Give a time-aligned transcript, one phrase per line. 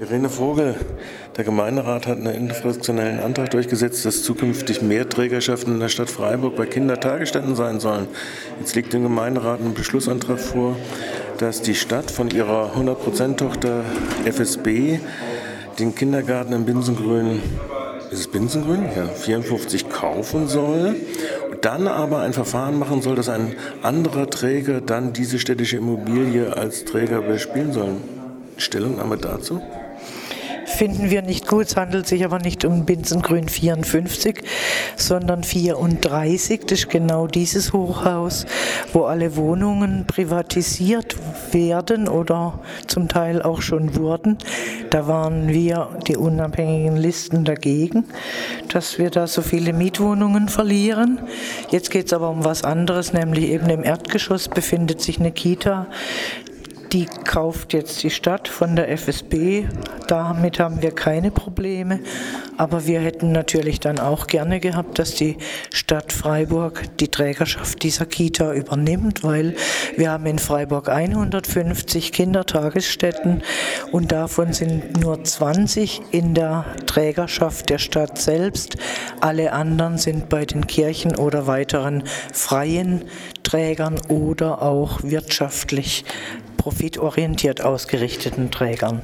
[0.00, 0.74] Irene Vogel,
[1.36, 6.56] der Gemeinderat hat einen infrastruktionellen Antrag durchgesetzt, dass zukünftig mehr Trägerschaften in der Stadt Freiburg
[6.56, 8.08] bei Kindertagesstätten sein sollen.
[8.58, 10.76] Jetzt liegt dem Gemeinderat ein Beschlussantrag vor,
[11.38, 13.84] dass die Stadt von ihrer 100%-Tochter
[14.24, 14.98] FSB
[15.78, 17.40] den Kindergarten im Binsengrün,
[18.10, 18.84] ist es Binsengrün?
[18.96, 20.96] Ja, 54 kaufen soll
[21.60, 26.84] dann aber ein Verfahren machen soll, dass ein anderer Träger dann diese städtische Immobilie als
[26.84, 27.96] Träger bespielen soll.
[28.58, 29.62] Stellungnahme dazu?
[30.74, 31.66] Finden wir nicht gut.
[31.66, 34.42] Es handelt sich aber nicht um Binsengrün 54,
[34.96, 36.60] sondern 34.
[36.66, 38.46] Das ist genau dieses Hochhaus,
[38.92, 41.16] wo alle Wohnungen privatisiert
[41.52, 44.38] werden oder zum Teil auch schon wurden.
[44.90, 48.04] Da waren wir, die unabhängigen Listen, dagegen,
[48.72, 51.20] dass wir da so viele Mietwohnungen verlieren.
[51.70, 55.86] Jetzt geht es aber um was anderes, nämlich eben im Erdgeschoss befindet sich eine Kita,
[56.94, 59.64] die kauft jetzt die Stadt von der FSB.
[60.06, 61.98] Damit haben wir keine Probleme.
[62.56, 65.36] Aber wir hätten natürlich dann auch gerne gehabt, dass die
[65.72, 69.56] Stadt Freiburg die Trägerschaft dieser Kita übernimmt, weil
[69.96, 73.42] wir haben in Freiburg 150 Kindertagesstätten
[73.90, 78.76] und davon sind nur 20 in der Trägerschaft der Stadt selbst.
[79.20, 83.02] Alle anderen sind bei den Kirchen oder weiteren freien
[83.54, 86.04] Trägern oder auch wirtschaftlich
[86.56, 89.00] profitorientiert ausgerichteten Trägern.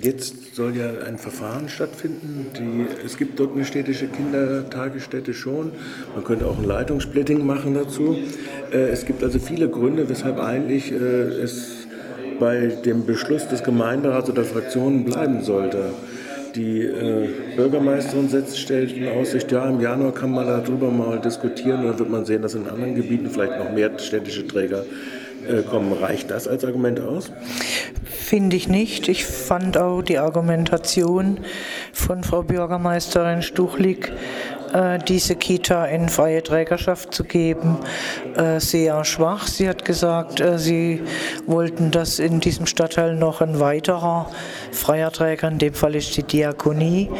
[0.00, 2.46] Jetzt soll ja ein Verfahren stattfinden.
[2.56, 5.72] Die, es gibt dort eine städtische Kindertagesstätte schon.
[6.14, 8.16] Man könnte auch ein Leitungssplitting machen dazu.
[8.70, 11.88] Äh, es gibt also viele Gründe, weshalb eigentlich äh, es
[12.38, 15.86] bei dem Beschluss des Gemeinderats oder Fraktionen bleiben sollte.
[16.54, 21.82] Die äh, Bürgermeisterin setzt, stellt in Aussicht, ja, im Januar kann man darüber mal diskutieren
[21.84, 24.84] dann wird man sehen, dass in anderen Gebieten vielleicht noch mehr städtische Träger
[25.48, 25.92] äh, kommen.
[25.92, 27.32] Reicht das als Argument aus?
[28.04, 29.08] Finde ich nicht.
[29.08, 31.40] Ich fand auch die Argumentation
[31.92, 34.12] von Frau Bürgermeisterin Stuchlik,
[35.06, 37.78] diese Kita in freie Trägerschaft zu geben,
[38.36, 39.46] äh, sehr schwach.
[39.46, 41.02] Sie hat gesagt, sie
[41.46, 44.30] wollten, dass in diesem Stadtteil noch ein weiterer
[44.72, 47.10] freier Träger, in dem Fall ist die Diakonie,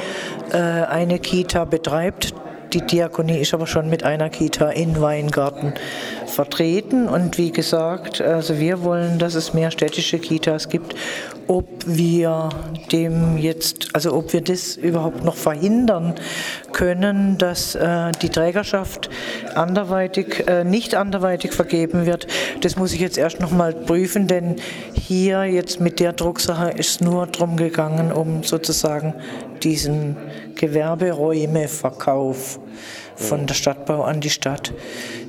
[0.50, 2.34] eine Kita betreibt.
[2.72, 5.75] Die Diakonie ist aber schon mit einer Kita in Weingarten
[6.34, 7.09] vertreten.
[7.09, 10.95] Und wie gesagt, also wir wollen, dass es mehr städtische Kitas gibt.
[11.47, 12.49] Ob wir
[12.91, 16.15] dem jetzt, also ob wir das überhaupt noch verhindern
[16.73, 19.11] können, dass äh, die Trägerschaft
[19.55, 22.27] anderweitig, äh, nicht anderweitig vergeben wird,
[22.61, 24.56] das muss ich jetzt erst noch mal prüfen, denn
[24.94, 29.12] hier jetzt mit der Drucksache ist nur darum gegangen, um sozusagen
[29.62, 30.17] diesen
[30.55, 32.59] Gewerberäumeverkauf
[33.16, 34.72] von der Stadtbau an die Stadt.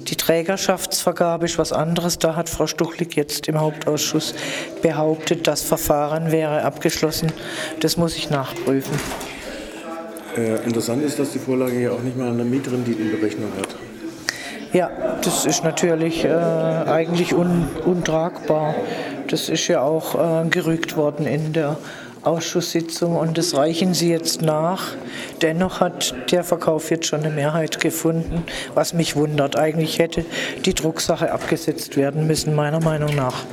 [0.07, 2.19] Die Trägerschaftsvergabe ist was anderes.
[2.19, 4.35] Da hat Frau Stuchlik jetzt im Hauptausschuss
[4.81, 7.31] behauptet, das Verfahren wäre abgeschlossen.
[7.79, 8.99] Das muss ich nachprüfen.
[10.37, 13.75] Äh, interessant ist, dass die Vorlage ja auch nicht mal eine Mietrenditenberechnung hat.
[14.73, 14.91] Ja,
[15.23, 18.75] das ist natürlich äh, eigentlich un untragbar.
[19.29, 21.77] Das ist ja auch äh, gerügt worden in der
[22.25, 24.93] Ausschusssitzung und das reichen Sie jetzt nach.
[25.41, 28.43] Dennoch hat der Verkauf jetzt schon eine Mehrheit gefunden,
[28.73, 29.57] was mich wundert.
[29.57, 30.25] Eigentlich hätte
[30.65, 33.43] die Drucksache abgesetzt werden müssen, meiner Meinung nach.